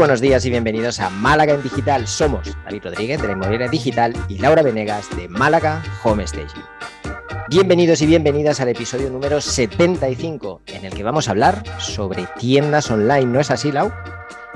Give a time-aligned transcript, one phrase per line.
[0.00, 2.08] buenos días y bienvenidos a Málaga en Digital.
[2.08, 6.64] Somos David Rodríguez de la Inmobiliaria Digital y Laura Venegas de Málaga Home Station.
[7.50, 12.90] Bienvenidos y bienvenidas al episodio número 75, en el que vamos a hablar sobre tiendas
[12.90, 13.26] online.
[13.26, 13.92] ¿No es así, Lau?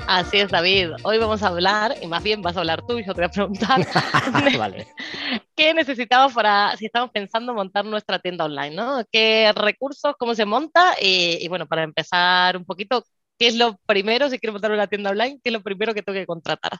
[0.07, 0.93] Así es, David.
[1.03, 3.25] Hoy vamos a hablar, y más bien vas a hablar tú, y yo te voy
[3.25, 3.87] a preguntar
[4.57, 4.87] vale.
[5.55, 9.03] qué necesitamos para, si estamos pensando montar nuestra tienda online, ¿no?
[9.11, 10.95] ¿Qué recursos, cómo se monta?
[10.99, 13.03] Y, y bueno, para empezar un poquito,
[13.37, 16.01] ¿qué es lo primero, si quiero montar una tienda online, qué es lo primero que
[16.01, 16.79] tengo que contratar?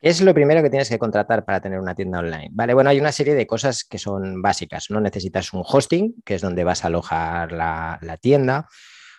[0.00, 2.48] ¿Qué es lo primero que tienes que contratar para tener una tienda online?
[2.52, 5.00] Vale, bueno, hay una serie de cosas que son básicas, ¿no?
[5.00, 8.68] Necesitas un hosting, que es donde vas a alojar la, tienda.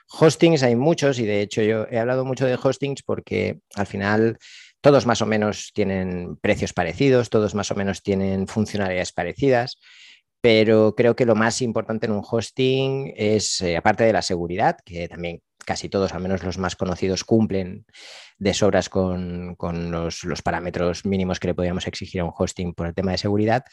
[0.10, 4.38] Hostings hay muchos y de hecho yo he hablado mucho de hostings porque al final
[4.80, 9.78] todos más o menos tienen precios parecidos, todos más o menos tienen funcionalidades parecidas,
[10.40, 14.78] pero creo que lo más importante en un hosting es, eh, aparte de la seguridad,
[14.86, 17.86] que también casi todos, al menos los más conocidos, cumplen
[18.38, 22.74] de sobras con, con los, los, parámetros mínimos que le podríamos exigir a un hosting
[22.74, 23.66] por el tema de seguridad,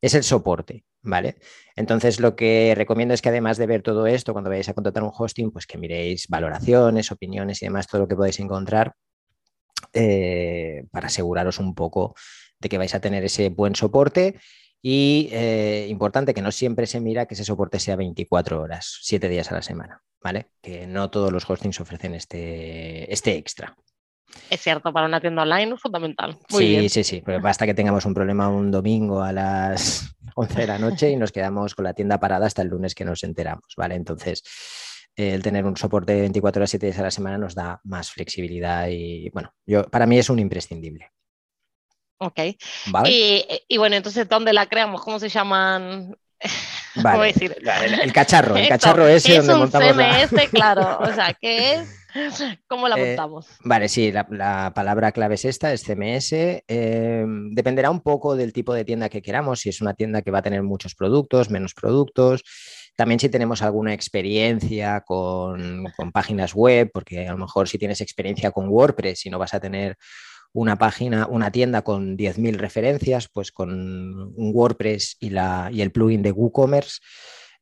[0.00, 1.36] es el soporte, ¿vale?
[1.76, 5.04] Entonces lo que recomiendo es que además de ver todo esto, cuando vayáis a contratar
[5.04, 8.94] un hosting, pues que miréis valoraciones, opiniones y demás, todo lo que podéis encontrar
[9.92, 12.16] eh, para aseguraros un poco
[12.58, 14.40] de que vais a tener ese buen soporte.
[14.88, 19.28] Y eh, importante que no siempre se mira que ese soporte sea 24 horas, 7
[19.28, 20.46] días a la semana, ¿vale?
[20.62, 23.76] Que no todos los hostings ofrecen este, este extra.
[24.48, 26.38] Es cierto, para una tienda online es fundamental.
[26.48, 30.66] sí, sí, sí, pero basta que tengamos un problema un domingo a las 11 de
[30.68, 33.74] la noche y nos quedamos con la tienda parada hasta el lunes que nos enteramos,
[33.76, 33.96] ¿vale?
[33.96, 34.44] Entonces,
[35.16, 38.12] el tener un soporte de 24 horas, 7 días a la semana nos da más
[38.12, 41.10] flexibilidad y, bueno, yo, para mí es un imprescindible.
[42.18, 42.40] Ok.
[43.04, 45.02] Y, bueno, entonces, ¿dónde la creamos?
[45.02, 46.16] ¿Cómo se llaman?
[46.96, 47.26] Vale.
[47.26, 47.56] Decir?
[48.02, 51.88] El, cacharro, el cacharro ese donde montamos CMS, claro, o sea, ¿qué es?
[52.66, 53.46] ¿Cómo la eh, montamos?
[53.60, 56.32] vale, sí, la, palabra clave es esta, es CMS.
[56.66, 60.30] Em, dependerá un poco del tipo de tienda que queramos, si es una tienda que
[60.30, 62.42] va a tener muchos productos, menos productos.
[62.96, 68.00] También si tenemos alguna experiencia con, con páginas web, porque a lo mejor si tienes
[68.00, 69.98] experiencia con WordPress y no vas a tener
[70.52, 75.92] una página, una tienda con 10.000 referencias, pues con un WordPress y, la, y el
[75.92, 77.00] plugin de WooCommerce,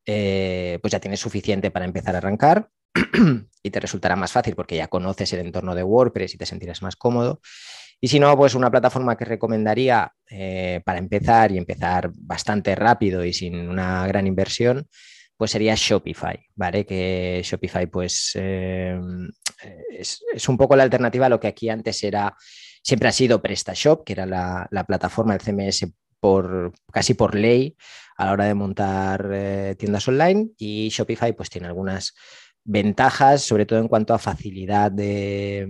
[0.07, 2.69] eh, pues ya tienes suficiente para empezar a arrancar
[3.63, 6.83] y te resultará más fácil porque ya conoces el entorno de WordPress y te sentirás
[6.83, 7.41] más cómodo.
[8.01, 13.25] Y si no, pues una plataforma que recomendaría eh, para empezar y empezar bastante rápido
[13.25, 14.87] y sin una gran inversión,
[15.37, 16.85] pues sería Shopify, ¿vale?
[16.85, 18.99] Que Shopify pues eh,
[19.91, 22.37] es, es, un poco la alternativa a lo que aquí antes era
[22.85, 25.89] siempre ha sido PrestaShop, que era la, plataforma del CMS
[26.21, 27.77] por, casi por ley
[28.17, 32.15] a la hora de montar eh, tiendas online y Shopify pues tiene algunas
[32.63, 35.69] ventajas, sobre todo en cuanto a facilidad de,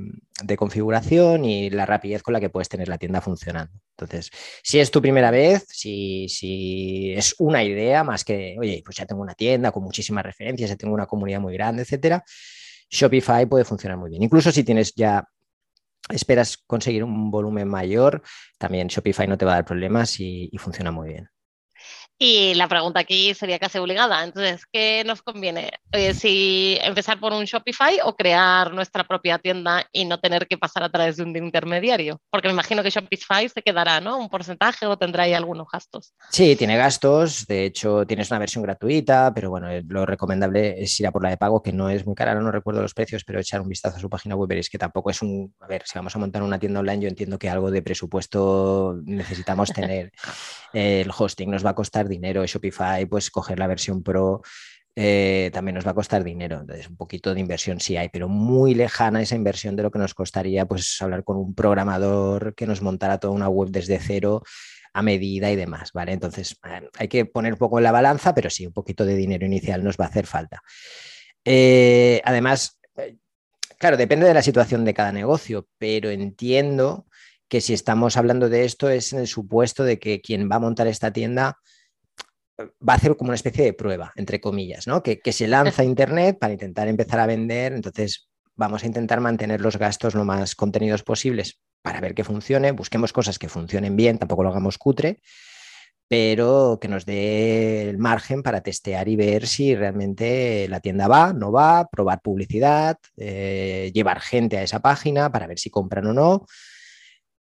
[0.56, 3.72] configuración y la rapidez con la que puedes tener la tienda funcionando.
[3.96, 4.30] Entonces,
[4.62, 9.06] si es tu primera vez, si, si, es una idea más que, oye, pues ya
[9.06, 12.22] tengo una tienda con muchísimas referencias, ya tengo una comunidad muy grande, etcétera,
[12.90, 14.22] Shopify puede funcionar muy bien.
[14.22, 15.26] Incluso si tienes ya
[16.10, 18.22] esperas conseguir un volumen mayor,
[18.58, 21.33] también Shopify no te va a dar problemas y, funciona muy bien.
[22.16, 24.22] Y la pregunta aquí sería casi obligada.
[24.22, 25.70] Entonces, ¿qué nos conviene?
[25.90, 30.56] Eh, si empezar por un Shopify o crear nuestra propia tienda y no tener que
[30.56, 32.20] pasar a través de un intermediario?
[32.30, 34.18] Porque me imagino que Shopify se quedará, ¿no?
[34.18, 36.14] Un porcentaje o tendrá ahí algunos gastos.
[36.30, 37.46] Sí, tiene gastos.
[37.46, 41.22] De hecho, tienes una versión gratuita, pero bueno, eh, lo recomendable es ir a por
[41.22, 43.68] la de pago, que no es muy cara, no recuerdo los precios, pero echar un
[43.68, 45.52] vistazo a su página web veréis que tampoco es un.
[45.60, 49.00] A ver, si vamos a montar una tienda online, yo entiendo que algo de presupuesto
[49.04, 50.12] necesitamos tener.
[50.72, 54.42] El hosting nos va a costar dinero, Shopify, pues coger la versión Pro
[54.96, 56.60] eh, también nos va a costar dinero.
[56.60, 59.98] Entonces, un poquito de inversión sí hay, pero muy lejana esa inversión de lo que
[59.98, 64.42] nos costaría pues hablar con un programador que nos montara toda una web desde cero
[64.92, 66.12] a medida y demás, ¿vale?
[66.12, 66.56] Entonces,
[66.96, 69.82] hay que poner un poco en la balanza, pero sí, un poquito de dinero inicial
[69.82, 70.62] nos va a hacer falta.
[71.44, 73.16] Eh, además, eh,
[73.76, 77.06] claro, depende de la situación de cada negocio, pero entiendo
[77.48, 80.60] que si estamos hablando de esto es en el supuesto de que quien va a
[80.60, 81.58] montar esta tienda
[82.58, 85.02] va a hacer como una especie de prueba, entre comillas, ¿no?
[85.02, 89.60] Que, se lanza a Internet para intentar empezar a vender, entonces vamos a intentar mantener
[89.60, 94.18] los gastos lo más contenidos posibles para ver que funcione, busquemos cosas que funcionen bien,
[94.18, 95.20] tampoco lo hagamos cutre,
[96.08, 101.32] pero que nos dé el margen para testear y ver si realmente la tienda va,
[101.32, 106.12] no va, probar publicidad, eh, llevar gente a esa página para ver si compran o
[106.12, 106.46] no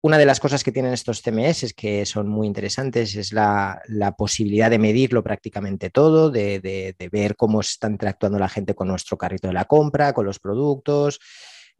[0.03, 3.81] una de las cosas que tienen estos CMS que son muy interesantes es la,
[4.17, 9.47] posibilidad de medirlo prácticamente todo, de, ver cómo está interactuando la gente con nuestro carrito
[9.47, 11.19] de la compra, con los productos,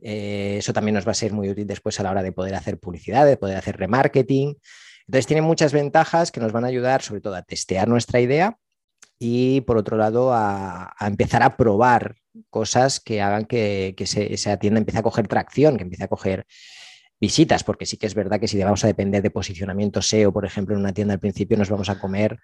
[0.03, 2.55] Eh, eso también nos va a ser muy útil después a la hora de poder
[2.55, 4.57] hacer publicidad, de poder hacer remarketing.
[5.05, 8.57] Entonces tiene muchas ventajas que nos van a ayudar sobre todo a testear nuestra idea
[9.19, 12.15] y por otro lado a, empezar a probar
[12.49, 16.47] cosas que hagan que, esa tienda empiece a coger tracción, que empiece a coger
[17.21, 20.43] visitas, porque sí que es verdad que si vamos a depender de posicionamiento SEO, por
[20.43, 22.39] ejemplo, en una tienda al principio, nos vamos a comer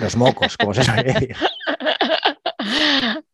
[0.00, 1.34] los mocos, como se suele decir.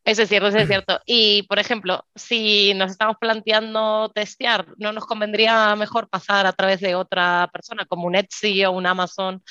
[0.04, 1.00] Eso es cierto, eso es cierto.
[1.06, 6.80] Y, por ejemplo, si nos estamos planteando testear, ¿no nos convendría mejor pasar a través
[6.80, 9.42] de otra persona, como un Etsy o un Amazon,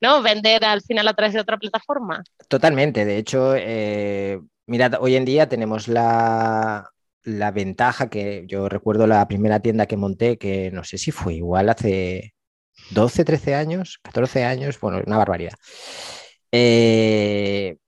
[0.00, 0.22] ¿no?
[0.22, 2.22] Vender al final a través de otra plataforma.
[2.48, 3.04] Totalmente.
[3.04, 6.88] De hecho, eh, mirad, hoy en día tenemos la,
[7.26, 11.34] la ventaja que yo recuerdo la primera tienda que monté, que no sé si fue
[11.34, 12.34] igual hace
[12.90, 15.54] 12, 13 años, 14 años, bueno, una barbaridad.
[16.52, 17.78] Eh,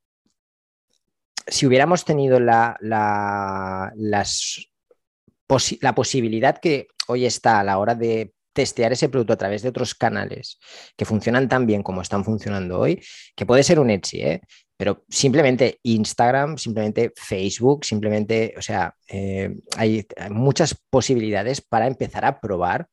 [1.47, 8.91] si hubiéramos tenido la, la, la posibilidad que hoy está a la hora de testear
[8.91, 10.59] ese producto a través de otros canales
[10.97, 13.01] que funcionan tan bien como están funcionando hoy,
[13.37, 14.41] que puede ser un Etsy, ¿eh?
[14.77, 22.41] pero simplemente Instagram, simplemente Facebook, simplemente, o sea, eh, hay, muchas posibilidades para empezar a
[22.41, 22.89] probar.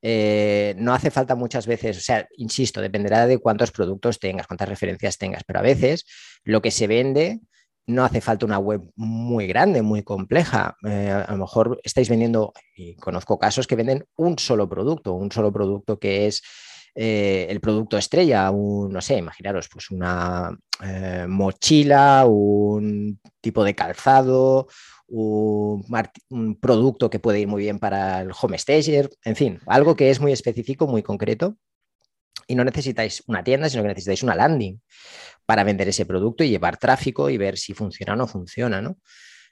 [0.00, 4.70] Eh, no hace falta muchas veces, o sea, insisto, dependerá de cuántos productos tengas, cuántas
[4.70, 6.06] referencias tengas, pero a veces
[6.44, 7.40] lo que se vende
[7.86, 10.76] no hace falta una web muy grande, muy compleja.
[10.86, 15.30] Eh, a lo mejor estáis vendiendo, y conozco casos que venden un solo producto, un
[15.30, 16.42] solo producto que es
[16.94, 23.74] eh, el producto estrella, un, no sé, imaginaros, pues una eh, mochila, un tipo de
[23.74, 24.68] calzado,
[25.08, 25.84] un,
[26.30, 30.10] un, producto que puede ir muy bien para el home stager, en fin, algo que
[30.10, 31.56] es muy específico, muy concreto.
[32.46, 34.80] Y no necesitáis una tienda, sino que necesitáis una landing
[35.46, 38.98] para vender ese producto y llevar tráfico y ver si funciona o no funciona, ¿no?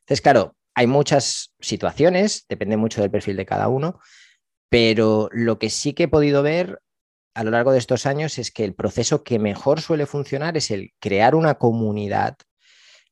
[0.00, 4.00] Entonces, claro, hay muchas situaciones, depende mucho del perfil de cada uno,
[4.69, 6.81] pero lo que sí que he podido ver
[7.34, 10.70] a lo largo de estos años es que el proceso que mejor suele funcionar es
[10.70, 12.37] el crear una comunidad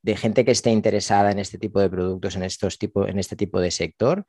[0.03, 3.37] de gente que esté interesada en este tipo de productos, en, estos tipo, en este
[3.37, 4.25] tipo de sector,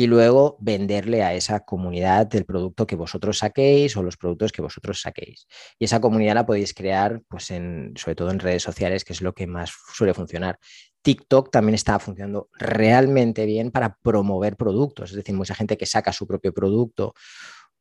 [0.00, 4.62] y luego venderle a esa comunidad el producto que vosotros saquéis o los productos que
[4.62, 5.46] vosotros saquéis.
[5.78, 9.20] Y esa comunidad la podéis crear, pues en, sobre todo en redes sociales, que es
[9.20, 10.58] lo que más suele funcionar.
[11.02, 16.14] TikTok también está funcionando realmente bien para promover productos, es decir, mucha gente que saca
[16.14, 17.12] su propio producto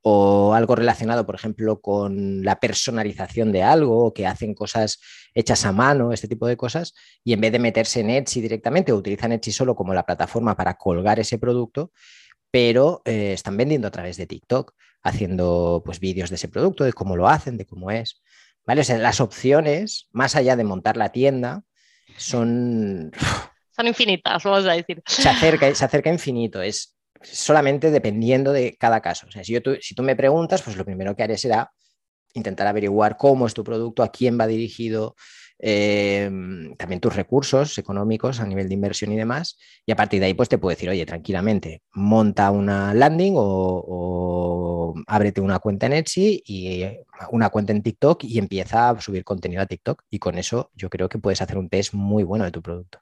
[0.01, 4.99] o algo relacionado, por ejemplo, con la personalización de algo, o que hacen cosas
[5.33, 6.93] hechas a mano, este tipo de cosas,
[7.23, 10.75] y en vez de meterse en Etsy directamente, utilizan Etsy solo como la plataforma para
[10.75, 11.91] colgar ese producto,
[12.51, 16.93] pero eh, están vendiendo a través de TikTok, haciendo pues vídeos de ese producto, de
[16.93, 18.21] cómo lo hacen, de cómo es.
[18.65, 18.81] ¿Vale?
[18.81, 21.63] O sea, las opciones, más allá de montar la tienda,
[22.17, 23.11] son...
[23.75, 25.01] Son infinitas, vamos a decir.
[25.05, 26.61] Se acerca, se acerca infinito.
[26.61, 29.27] Es, solamente dependiendo de cada caso.
[29.43, 31.71] Si, tú, si tú me preguntas, pues lo primero que haré será
[32.33, 35.15] intentar averiguar cómo es tu producto, a quién va dirigido,
[35.61, 36.29] eh,
[36.77, 39.57] también tus recursos económicos a nivel de inversión y demás.
[39.85, 43.41] Y a partir de ahí, pues te puedo decir, oye, tranquilamente, monta una landing o,
[43.41, 46.85] o, ábrete una cuenta en Etsy y
[47.31, 50.03] una cuenta en TikTok y empieza a subir contenido a TikTok.
[50.09, 52.99] Y con eso yo creo que puedes hacer un test muy bueno de tu producto.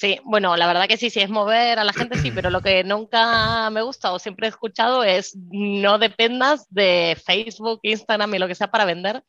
[0.00, 2.62] Sí, bueno, la verdad que sí, sí es mover a la gente, sí, pero lo
[2.62, 8.38] que nunca me gusta o siempre he escuchado es no dependas de Facebook, Instagram y
[8.38, 9.22] lo que sea para vender,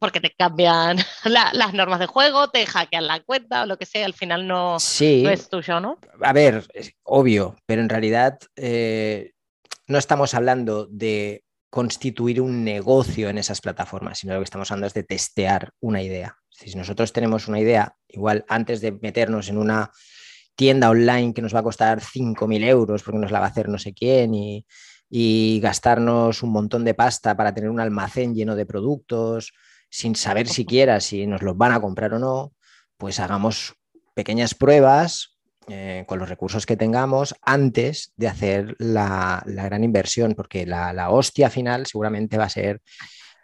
[0.00, 0.96] porque te cambian
[1.52, 4.78] las normas de juego, te hackean la cuenta o lo que sea, al final no,
[4.78, 6.00] es tuyo, ¿no?
[6.20, 9.34] A ver, es obvio, pero en realidad eh,
[9.86, 14.86] no estamos hablando de constituir un negocio en esas plataformas, sino lo que estamos hablando
[14.86, 16.36] es de testear una idea.
[16.50, 19.90] Si nosotros tenemos una idea, igual antes de meternos en una
[20.56, 23.68] tienda online que nos va a costar 5.000 euros porque nos la va a hacer
[23.68, 24.64] no sé quién y,
[25.60, 29.52] gastarnos un montón de pasta para tener un almacén lleno de productos
[29.88, 32.52] sin saber siquiera si nos los van a comprar o no,
[32.98, 33.74] pues hagamos
[34.14, 35.37] pequeñas pruebas
[35.68, 41.10] eh, con los recursos que tengamos antes de hacer la, gran inversión, porque la, la
[41.10, 42.80] hostia final seguramente va a ser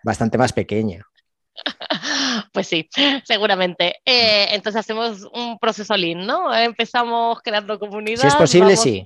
[0.02, 1.06] bastante más pequeña.
[2.52, 2.88] Pues sí,
[3.24, 3.96] seguramente.
[4.04, 6.54] Eh, entonces hacemos un proceso lean, ¿no?
[6.54, 8.20] Empezamos creando comunidad.
[8.20, 9.04] Si es posible, sí.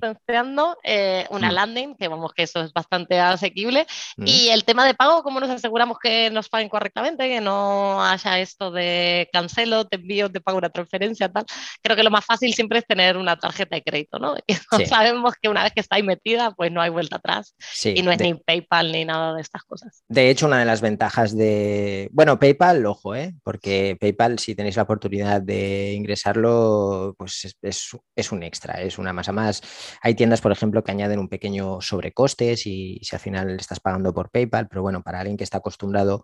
[0.83, 1.53] Eh, una mm.
[1.53, 3.85] landing, que vamos que eso es bastante asequible.
[4.17, 4.27] Mm.
[4.27, 7.27] Y el tema de pago, ¿cómo nos aseguramos que nos paguen correctamente?
[7.27, 11.45] Que no haya esto de cancelo, te envío, te pago una transferencia, tal.
[11.81, 14.35] Creo que lo más fácil siempre es tener una tarjeta de crédito, ¿no?
[14.87, 17.55] sabemos que una vez que está ahí metida, pues no hay vuelta atrás.
[17.83, 20.03] y no es ni PayPal ni nada de estas cosas.
[20.07, 22.09] De hecho, una de las ventajas de.
[22.11, 23.18] Bueno, PayPal, ojo, ¿eh?
[23.43, 29.31] Porque PayPal, si tenéis la oportunidad de ingresarlo, pues es, un extra, es una masa
[29.31, 29.61] más.
[30.01, 34.13] Hay tiendas, por ejemplo, que añaden un pequeño sobrecoste si, si al final estás pagando
[34.13, 36.23] por PayPal, pero bueno, para alguien que está acostumbrado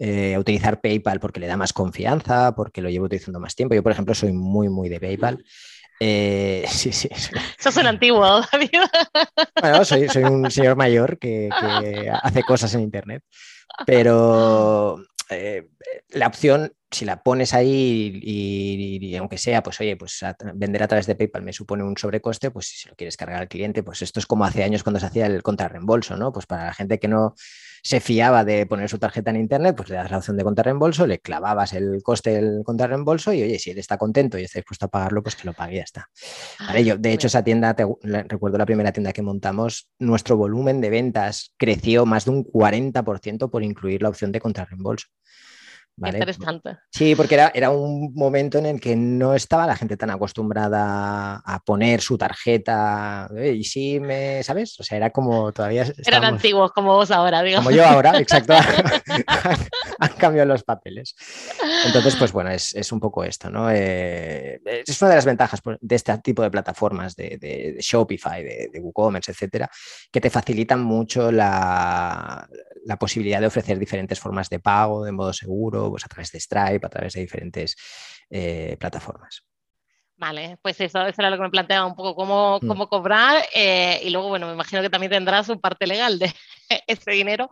[0.00, 3.74] eh, a utilizar PayPal porque le da más confianza, porque lo llevo utilizando más tiempo.
[3.74, 5.44] Yo, por ejemplo, soy muy, muy de PayPal.
[6.00, 7.08] Eh, sí, sí.
[7.58, 8.70] Sos un antiguo, David.
[9.60, 11.48] Bueno, soy, un señor mayor que,
[12.22, 13.24] hace cosas en Internet,
[13.86, 14.98] pero
[15.30, 15.68] eh,
[16.10, 20.20] la opción, si la pones ahí y, aunque sea, pues oye, pues
[20.54, 23.48] vender a través de PayPal me supone un sobrecoste, pues si lo quieres cargar al
[23.48, 26.32] cliente, pues esto es como hace años cuando se hacía el contrarreembolso, ¿no?
[26.32, 27.34] Pues para la gente que no
[27.82, 31.06] se fiaba de poner su tarjeta en internet, pues le das la opción de contrarreembolso,
[31.06, 34.86] le clavabas el coste del contrarreembolso y oye, si él está contento y está dispuesto
[34.86, 36.10] a pagarlo, pues que lo pague y ya está.
[36.82, 41.54] yo, de hecho, esa tienda, recuerdo la primera tienda que montamos, nuestro volumen de ventas
[41.56, 45.08] creció más de un 40% por incluir la opción de contrarreembolso.
[46.06, 46.78] Interesante.
[46.90, 51.42] Sí, porque era, era, un momento en el que no estaba la gente tan acostumbrada
[51.44, 53.28] a poner su tarjeta.
[53.36, 54.78] Y sí, me, ¿sabes?
[54.78, 55.86] O sea, era como todavía.
[56.06, 57.66] Eran antiguos como vos ahora, digamos.
[57.66, 58.54] Como yo ahora, exacto.
[59.98, 61.16] han, cambiado los papeles.
[61.86, 63.70] Entonces, pues bueno, es, es un poco esto, ¿no?
[63.70, 68.42] Eh, es una de las ventajas pues, de este tipo de plataformas, de, de, Shopify,
[68.42, 69.68] de, de, WooCommerce, etcétera,
[70.12, 72.48] que te facilitan mucho la,
[72.84, 76.40] la posibilidad de ofrecer diferentes formas de pago de modo seguro pues a través de
[76.40, 77.76] Stripe, a través de diferentes
[78.30, 79.42] eh, plataformas.
[80.16, 82.66] Vale, pues eso, eso era lo que me planteaba un poco, cómo, mm.
[82.66, 86.34] cómo cobrar eh, y luego, bueno, me imagino que también tendrás su parte legal de
[86.86, 87.48] ese dinero,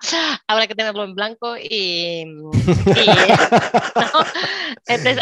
[0.47, 2.23] habrá que tenerlo en blanco y...
[4.87, 5.19] Entonces,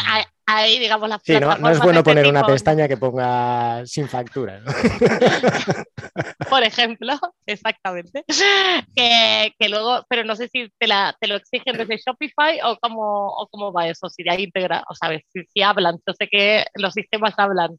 [0.47, 4.63] ahí, digamos, la sí, no, es bueno poner una pestaña que ponga sin factura.
[6.51, 8.25] Por ejemplo, exactamente.
[8.95, 13.29] Que, luego, pero no sé si te, la, te lo exigen desde Shopify o cómo,
[13.29, 15.99] o cómo va eso, si hay integra, o sabes, si, si, hablan.
[16.07, 17.71] Yo sé que los sistemas hablan.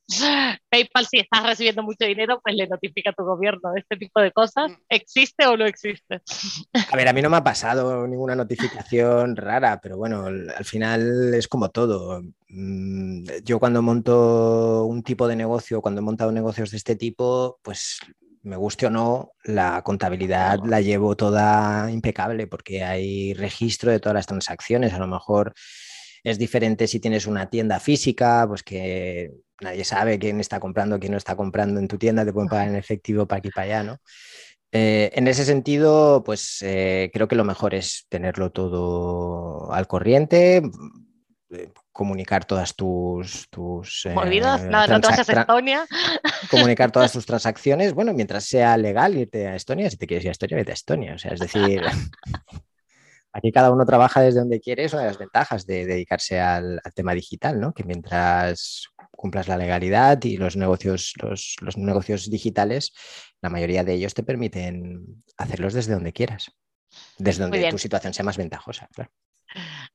[0.69, 3.71] PayPal, si estás recibiendo mucho dinero, pues le notifica a tu gobierno.
[3.75, 4.75] Este tipo de cosas, mm.
[4.89, 6.04] ¿existe o no existe?
[6.91, 11.33] A ver, a mí no me ha pasado ninguna notificación rara, pero bueno, al final
[11.33, 12.21] es como todo.
[12.49, 17.59] Mm, yo cuando monto un tipo de negocio, cuando he montado negocios de este tipo,
[17.63, 17.99] pues
[18.43, 24.13] me guste o no, la contabilidad la llevo toda impecable porque hay registro de todas
[24.15, 24.93] las transacciones.
[24.93, 25.53] A lo mejor
[26.23, 29.31] es diferente si tienes una tienda física, pues que
[29.61, 32.67] nadie sabe quién está comprando, quién no está comprando en tu tienda, te pueden pagar
[32.67, 33.97] en efectivo para aquí para allá, ¿no?
[34.77, 40.63] Eh, en ese sentido, pues eh, creo que lo mejor es tenerlo todo al corriente,
[41.49, 43.47] eh, comunicar todas tus...
[43.49, 44.05] tus
[45.43, 45.85] Estonia.
[46.51, 50.29] Comunicar todas tus transacciones, bueno, mientras sea legal irte a Estonia, si te quieres ir
[50.29, 51.15] a Estonia, vete a Estonia.
[51.15, 51.81] O sea, es decir,
[53.31, 56.81] aquí cada uno trabaja desde donde quiere, es una de las ventajas de dedicarse al,
[56.93, 57.71] tema digital, ¿no?
[57.71, 58.89] Que mientras
[59.25, 62.93] cumplas la legalidad y los negocios, los, los negocios digitales,
[63.41, 66.51] la mayoría de ellos te permiten hacerlos desde donde quieras,
[67.17, 69.11] desde donde tu situación sea más ventajosa, claro.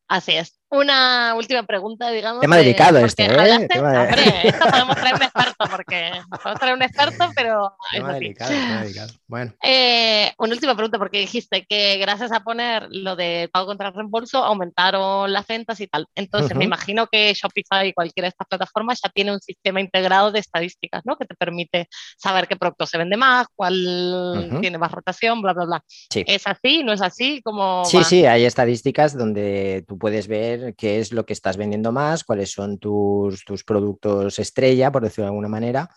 [0.08, 0.59] Así es.
[0.70, 2.40] Una última pregunta, digamos.
[2.40, 3.68] Tema delicado este, ¿eh?
[3.68, 7.76] Tema Hombre, esto podemos traer un experto, porque podemos traer un experto, pero.
[7.90, 9.12] Tema delicado, tema delicado.
[9.26, 9.52] Bueno.
[9.62, 14.38] Eh, una última pregunta, porque dijiste que gracias a poner lo de pago contra reembolso
[14.44, 16.06] aumentaron las ventas y tal.
[16.14, 20.30] Entonces, me imagino que Shopify y cualquiera de estas plataformas ya tiene un sistema integrado
[20.30, 21.16] de estadísticas, ¿no?
[21.16, 25.64] Que te permite saber qué producto se vende más, cuál tiene más rotación, bla, bla,
[25.64, 25.84] bla.
[25.88, 26.24] Sí.
[26.26, 26.84] ¿Es así?
[26.84, 27.40] ¿No es así?
[27.42, 31.92] como sí, sí, hay estadísticas donde tú puedes ver qué es lo que estás vendiendo
[31.92, 35.88] más, cuáles son tus, productos estrella, por decirlo de alguna manera.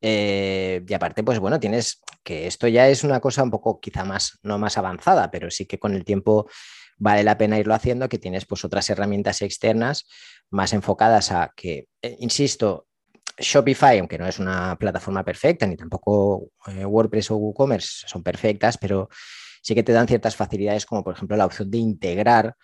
[0.00, 4.04] Eh, y aparte, pues bueno, tienes que esto ya es una cosa un poco quizá
[4.04, 6.48] más, no más avanzada, pero sí que con el tiempo
[6.98, 10.06] vale la pena irlo haciendo, que tienes pues otras herramientas externas
[10.50, 12.86] más enfocadas a que, eh, insisto,
[13.38, 18.78] Shopify, aunque no es una plataforma perfecta, ni tampoco eh, WordPress o WooCommerce son perfectas,
[18.78, 19.08] pero
[19.62, 22.56] sí que te dan ciertas facilidades, como por ejemplo la opción de integrar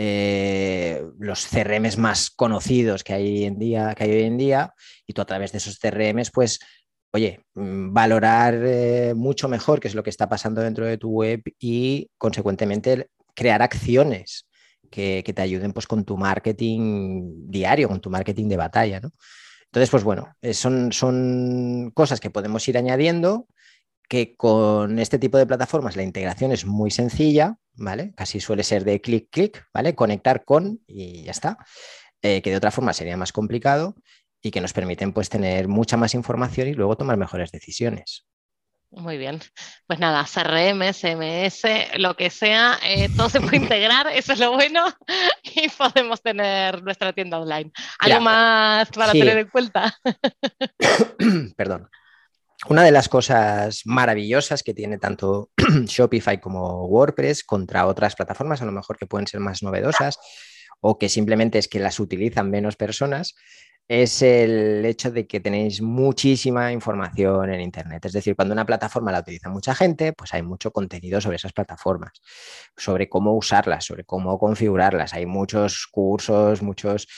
[0.00, 4.72] eh, los CRMs más conocidos que hay, en día, que hay hoy en día
[5.06, 6.60] y tú a través de esos CRMs, pues,
[7.12, 11.10] oye, mm, valorar eh, mucho mejor qué es lo que está pasando dentro de tu
[11.10, 14.46] web y, consecuentemente, crear acciones
[14.88, 19.00] que, te ayuden pues, con tu marketing diario, con tu marketing de batalla,
[19.66, 23.48] Entonces, pues bueno, eh, son, son cosas que podemos ir añadiendo
[24.08, 28.14] que con este tipo de plataformas la integración es muy sencilla, ¿vale?
[28.16, 29.94] Casi suele ser de clic, clic, ¿vale?
[29.94, 31.58] Conectar con y ya está.
[32.22, 33.94] Eh, que de otra forma sería más complicado
[34.42, 38.26] y que nos permiten pues tener mucha más información y luego tomar mejores decisiones.
[38.90, 39.40] Muy bien.
[39.86, 44.52] Pues nada, CRM, SMS, lo que sea, eh, todo se puede integrar, eso es lo
[44.52, 44.86] bueno,
[45.42, 47.70] y podemos tener nuestra tienda online.
[47.98, 49.94] ¿Algo más para tener en cuenta?
[51.56, 51.90] Perdón.
[52.68, 55.50] Una de las cosas maravillosas que tiene tanto
[55.86, 60.18] Shopify como WordPress contra otras plataformas, a lo mejor que pueden ser más novedosas
[60.82, 63.34] o que simplemente es que las utilizan menos personas,
[63.88, 68.04] es el hecho de que tenéis muchísima información en Internet.
[68.04, 71.54] Es decir, cuando una plataforma la utiliza mucha gente, pues hay mucho contenido sobre esas
[71.54, 72.20] plataformas,
[72.76, 75.14] sobre cómo usarlas, sobre cómo configurarlas.
[75.14, 77.08] Hay muchos cursos, muchos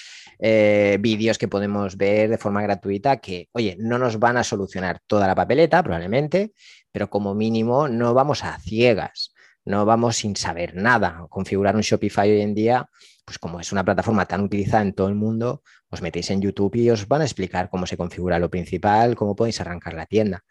[0.40, 5.00] eh, vídeos que podemos ver de forma gratuita que, oye, no nos van a solucionar
[5.06, 6.52] toda la papeleta, probablemente,
[6.92, 9.32] pero como mínimo no vamos a ciegas
[9.64, 11.26] no vamos sin saber nada.
[11.28, 12.88] Configurar un Shopify hoy en día,
[13.24, 16.76] pues como es una plataforma tan utilizada en todo el mundo, os metéis en YouTube
[16.76, 20.44] y os van a explicar cómo se configura lo principal, cómo podéis arrancar la tienda.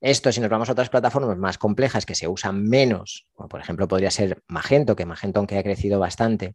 [0.00, 3.60] Esto, si nos vamos a otras plataformas más complejas que se usan menos, como por
[3.60, 6.54] ejemplo podría ser Magento, que Magento aunque ha crecido bastante,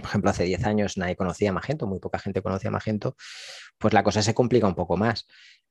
[0.00, 3.16] por ejemplo, hace 10 años nadie conocía Magento, muy poca gente conocía Magento,
[3.78, 5.26] pues la cosa se complica un poco más.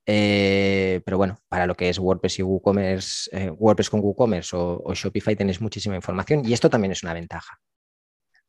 [0.06, 4.82] Eh, pero bueno, para lo que es WordPress y WooCommerce, eh, WordPress con WooCommerce o,
[4.84, 7.60] o, Shopify tenéis muchísima información y esto también es una ventaja.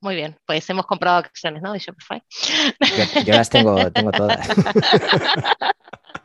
[0.03, 1.75] Muy bien, pues hemos comprado acciones, ¿no?
[1.75, 2.23] De Shopify.
[3.27, 4.49] Yo, las tengo, tengo todas.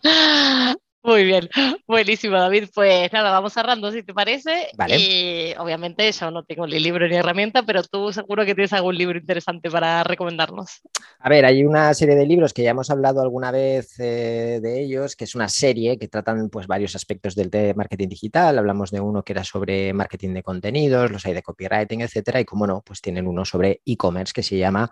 [1.06, 1.48] Muy bien,
[1.88, 2.70] buenísimo David.
[2.74, 4.70] Pues nada, vamos cerrando si te parece.
[4.76, 4.98] Vale.
[4.98, 8.98] Y obviamente yo no tengo ni libro ni herramienta, pero tú seguro que tienes algún
[8.98, 10.82] libro interesante para recomendarnos.
[11.20, 14.82] A ver, hay una serie de libros que ya hemos hablado alguna vez eh, de
[14.82, 18.58] ellos, que es una serie que tratan pues varios aspectos del marketing digital.
[18.58, 22.46] Hablamos de uno que era sobre marketing de contenidos, los hay de copywriting, etcétera, y
[22.46, 24.92] como no, pues tienen uno sobre e-commerce que se llama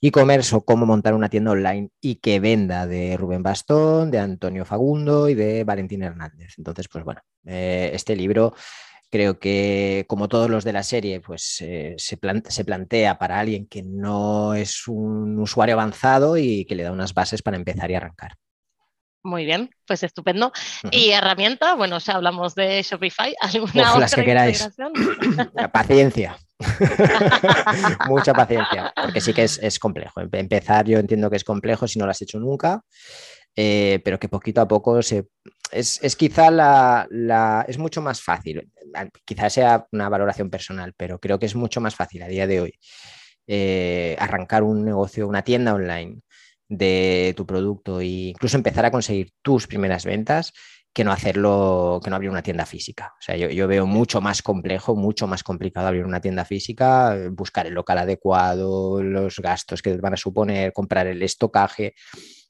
[0.00, 4.64] e-commerce o cómo montar una tienda online y que venda de Rubén Bastón, de Antonio
[4.64, 6.54] Fagundo y de Valentín Hernández.
[6.58, 8.54] Entonces, pues bueno, eh, este libro
[9.10, 12.18] creo que como todos los de la serie, pues eh, se,
[12.48, 17.12] se, plantea para alguien que no es un usuario avanzado y que le da unas
[17.12, 18.36] bases para empezar y arrancar.
[19.24, 20.52] Muy bien, pues estupendo.
[20.90, 24.68] Y herramienta, bueno, ya hablamos de Shopify, ¿alguna otra las que queráis.
[25.72, 26.36] paciencia.
[28.08, 30.20] Mucha paciencia, porque sí que es, es, complejo.
[30.32, 32.82] Empezar, yo entiendo que es complejo si no lo has hecho nunca.
[33.54, 35.26] Eh, pero que poquito a poco se,
[35.72, 38.70] es, quizá la, es mucho más fácil,
[39.24, 42.60] quizás sea una valoración personal, pero creo que es mucho más fácil a día de
[42.60, 42.78] hoy
[43.46, 46.20] eh, arrancar un negocio, una tienda online
[46.68, 50.52] de tu producto e incluso empezar a conseguir tus primeras ventas
[50.94, 53.14] que no hacerlo, que no abrir una tienda física.
[53.18, 57.16] O sea, yo, yo, veo mucho más complejo, mucho más complicado abrir una tienda física,
[57.30, 61.94] buscar el local adecuado, los gastos que van a suponer, comprar el estocaje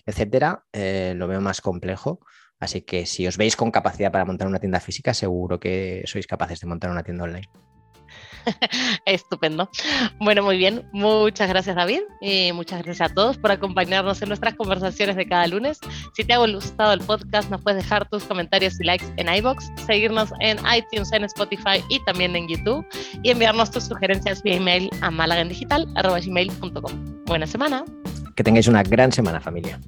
[0.07, 2.21] etcétera, eh, lo veo más complejo.
[2.59, 6.27] Así que si os veis con capacidad para montar una tienda física, seguro que sois
[6.27, 7.49] capaces de montar una tienda online.
[9.07, 9.69] Estupendo.
[10.21, 10.89] Bueno, muy bien.
[10.93, 12.01] Muchas gracias, David.
[12.21, 15.79] Y muchas gracias a todos por acompañarnos en nuestras conversaciones de cada lunes.
[16.15, 19.71] Si te ha gustado el podcast, nos puedes dejar tus comentarios y likes en iBox,
[19.87, 22.87] seguirnos en iTunes, en Spotify y también en YouTube
[23.23, 27.25] y enviarnos tus sugerencias vía email a malagendigital.com.
[27.27, 27.85] Buena semana.
[28.35, 29.79] Que tengáis una gran semana, familia.